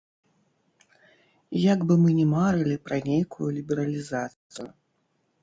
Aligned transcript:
Як 1.63 1.79
бы 1.91 1.97
мы 2.05 2.09
ні 2.21 2.25
марылі 2.33 2.77
пра 2.89 2.97
нейкую 3.11 3.47
лібералізацыю. 3.61 4.69